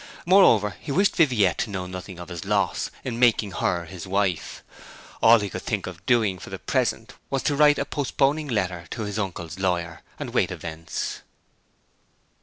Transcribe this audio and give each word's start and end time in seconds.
Moreover 0.25 0.75
he 0.79 0.91
wished 0.91 1.15
Viviette 1.15 1.59
to 1.59 1.69
know 1.69 1.85
nothing 1.85 2.17
of 2.17 2.29
his 2.29 2.43
loss 2.43 2.89
in 3.03 3.19
making 3.19 3.51
her 3.51 3.85
his 3.85 4.07
wife. 4.07 4.63
All 5.21 5.37
he 5.39 5.47
could 5.47 5.61
think 5.61 5.85
of 5.85 6.03
doing 6.07 6.39
for 6.39 6.49
the 6.49 6.57
present 6.57 7.13
was 7.29 7.43
to 7.43 7.55
write 7.55 7.77
a 7.77 7.85
postponing 7.85 8.47
letter 8.47 8.87
to 8.89 9.03
his 9.03 9.19
uncle's 9.19 9.59
lawyer, 9.59 10.01
and 10.17 10.33
wait 10.33 10.49
events. 10.49 11.21